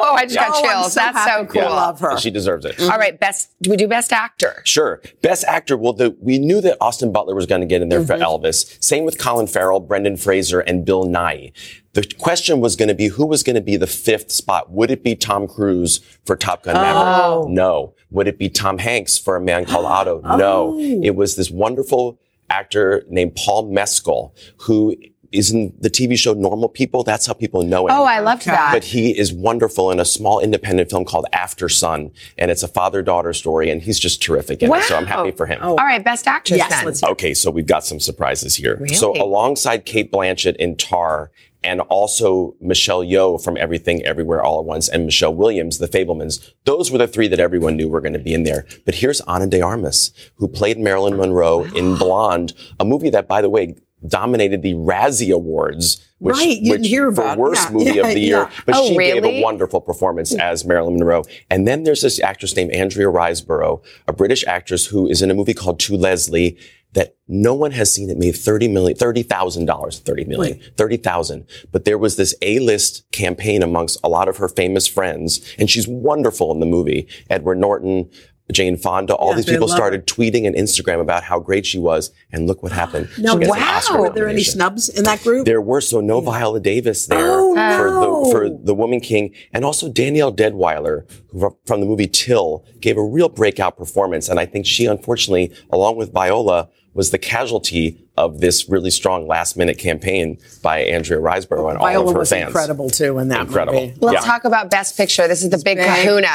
[0.00, 0.48] Oh, I just Yeah.
[0.48, 0.92] got Oh, I'm chills.
[0.92, 1.46] so That's so happy.
[1.48, 1.62] cool.
[2.10, 2.16] Yeah.
[2.18, 2.80] She deserves it.
[2.80, 3.50] All right, best.
[3.60, 4.62] Do we do Best Actor?
[4.64, 5.00] Sure.
[5.22, 5.76] Best actor.
[5.76, 8.06] Well, the, we knew that Austin Butler was going to get in there Mhm.
[8.06, 8.82] for Elvis.
[8.82, 11.52] Same with Colin Farrell, Brendan Fraser, and Bill Nighy.
[11.94, 14.70] The question was going to be who was going to be the fifth spot.
[14.70, 17.24] Would it be Tom Cruise for Top Gun Maverick?
[17.24, 17.46] Oh.
[17.48, 17.94] No.
[18.10, 20.20] Would it be Tom Hanks for A Man Called Otto?
[20.36, 20.74] No.
[20.78, 20.78] Oh.
[21.02, 22.18] It was this wonderful
[22.50, 24.94] actor named Paul Mescal who
[25.32, 27.02] is in the TV show Normal People.
[27.02, 27.94] That's how people know him.
[27.94, 28.72] Oh, I loved that.
[28.72, 33.32] But he is wonderful in a small independent film called Aftersun, and it's a father-daughter
[33.32, 34.82] story, and he's just terrific in it.
[34.84, 35.60] So I'm happy for him.
[35.62, 36.58] All right, Best Actress.
[36.68, 37.10] then.
[37.10, 38.76] Okay, so we've got some surprises here.
[38.76, 38.94] Really?
[38.94, 41.30] So alongside Cate Blanchett in Tar,
[41.64, 46.52] and also Michelle Yeoh from Everything Everywhere All at Once, and Michelle Williams, The Fabelmans.
[46.64, 48.64] Those were the three that everyone knew were going to be in there.
[48.84, 53.42] But here's Ana de Armas, who played Marilyn Monroe in Blonde, a movie that, by
[53.42, 53.74] the way,
[54.06, 56.04] dominated the Razzie Awards.
[56.18, 58.36] Which, Right, you which hear for worst yeah, movie yeah, of the year.
[58.38, 58.50] yeah.
[58.66, 61.22] But Oh, she gave a wonderful performance as Marilyn Monroe.
[61.48, 65.34] And then there's this actress named Andrea Riseborough, a British actress who is in a
[65.34, 66.58] movie called To Leslie
[66.94, 68.08] that no one has seen.
[68.10, 71.46] It made thirty million, thirty thousand dollars, thirty million, thirty thousand.
[71.70, 75.86] But there was this A-list campaign amongst a lot of her famous friends, and she's
[75.86, 77.06] wonderful in the movie.
[77.30, 78.10] Edward Norton.
[78.52, 82.10] Jane Fonda, all Yeah, these people started tweeting and Instagram about how great she was,
[82.32, 83.08] and look what happened.
[83.18, 85.44] Now, an Were there any snubs in that group?
[85.44, 88.24] There were so no Viola Davis there Oh, for no.
[88.24, 92.96] the for the Woman King, and also Danielle Deadwyler, who from the movie Till, gave
[92.96, 98.07] a real breakout performance, and I think she unfortunately, along with Viola, was the casualty
[98.18, 102.30] of this really strong last minute campaign by Andrea Riseborough and all of her was
[102.30, 102.48] fans.
[102.48, 103.80] incredible too in that Incredible.
[103.80, 103.94] movie.
[104.00, 104.30] Let's Yeah.
[104.32, 105.28] talk about Best Picture.
[105.28, 105.86] This is the big big.
[105.86, 106.28] kahuna.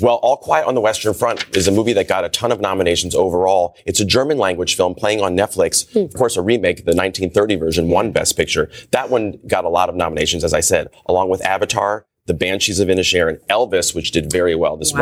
[0.00, 2.60] Well, All Quiet on the Western Front is a movie that got a ton of
[2.60, 3.74] nominations overall.
[3.86, 5.90] It's a German language film playing on Netflix.
[5.92, 6.00] Hmm.
[6.00, 8.68] Of course, a remake, the 1930 version won Best Picture.
[8.92, 12.78] That one got a lot of nominations, as I said, along with Avatar, The Banshees
[12.78, 15.00] of Inisherin, Elvis, which did very well this Wow.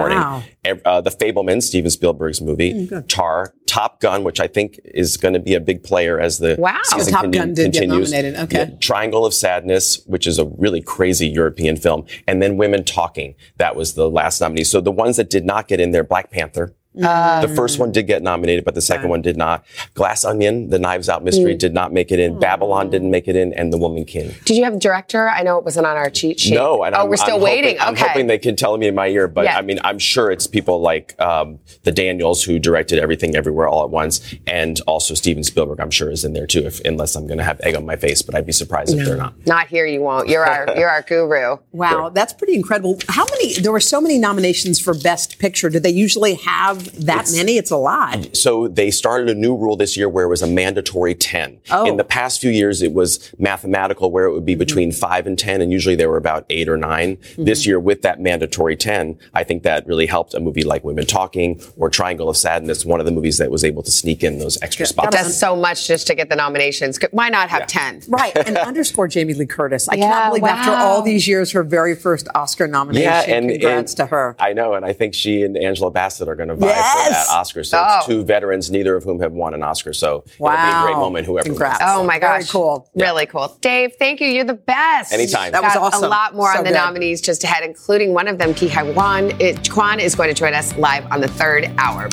[0.64, 3.06] morning, uh, The Fabelman, Steven Spielberg's movie, Mm.
[3.06, 6.56] Tar, Top Gun, which I think is going to be a big player as the
[6.58, 6.78] Wow.
[6.84, 8.34] season Top conti- Gun did get nominated.
[8.36, 8.58] Okay.
[8.60, 13.34] Yeah, Triangle of Sadness, which is a really crazy European film, and then Women Talking.
[13.58, 14.64] That was the last nominee.
[14.64, 16.72] So the ones that did not get in there, Black Panther.
[16.96, 19.64] Um, the first one did get nominated, but the second one did not.
[19.94, 21.58] Glass Onion, The Knives Out Mystery, Mm.
[21.58, 22.38] did not make it in.
[22.40, 24.34] Babylon didn't make it in, and The Woman King.
[24.46, 25.28] Did you have a director?
[25.28, 26.54] I know it wasn't on our cheat sheet.
[26.54, 27.76] No, and oh, I'm, we're still I'm waiting.
[27.78, 29.58] Hoping, I'm hoping they can tell me in my ear, but Yeah.
[29.58, 33.84] I mean, I'm sure it's people like um, the Daniels who directed Everything Everywhere All
[33.84, 35.80] at Once, and also Steven Spielberg.
[35.80, 37.96] I'm sure is in there too, if, unless I'm going to have egg on my
[37.96, 38.22] face.
[38.22, 39.34] But I'd be surprised if they're not.
[39.46, 40.28] Not here, you won't.
[40.28, 41.58] You're our you're our guru.
[41.72, 42.98] Wow, that's pretty incredible.
[43.08, 43.54] How many?
[43.54, 45.68] There were so many nominations for Best Picture.
[45.70, 47.56] Did they usually have that many?
[47.56, 48.36] It's a lot.
[48.36, 51.60] So they started a new rule this year where it was a mandatory 10.
[51.70, 51.86] Oh.
[51.86, 54.58] In the past few years, it was mathematical where it would be Mm-hmm.
[54.58, 58.02] between five and 10, and usually they were about eight or 9 This year, with
[58.02, 62.28] that mandatory 10, I think that really helped a movie like Women Talking or Triangle
[62.28, 64.88] of Sadness, one of the movies that was able to sneak in those extra It
[64.88, 65.14] spots.
[65.16, 66.98] does so much just to get the nominations.
[67.12, 68.02] Why not have ten?
[68.08, 69.88] Right, and underscore Jamie Lee Curtis.
[69.88, 73.02] I Yeah, cannot believe after all these years, her very first Oscar nomination.
[73.08, 74.34] Yeah, and, Congrats and to her.
[74.40, 77.06] I know, and I think she and Angela Bassett are going to vie for that
[77.10, 77.28] Yes!
[77.30, 77.64] Oscar.
[77.64, 77.96] So Oh.
[77.98, 79.92] it's two veterans, neither of whom have won an Oscar.
[79.92, 81.80] So it'll be a great moment, whoever Congrats.
[81.80, 81.92] wins.
[81.94, 82.28] Oh my gosh.
[82.28, 82.50] Very gosh.
[82.50, 82.90] cool.
[82.94, 83.56] Really cool.
[83.60, 84.28] Dave, thank you.
[84.28, 85.12] You're the best.
[85.12, 85.52] Anytime.
[85.52, 86.04] That was Got awesome.
[86.04, 86.76] A lot more So on the good.
[86.76, 89.32] nominees just ahead, including one of them, Ki Hai Wan.
[89.40, 92.08] It, Quan is going to join us live on the third hour.